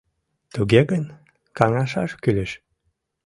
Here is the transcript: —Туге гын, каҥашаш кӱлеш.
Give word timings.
—Туге 0.53 0.81
гын, 0.91 1.05
каҥашаш 1.57 2.11
кӱлеш. 2.21 2.51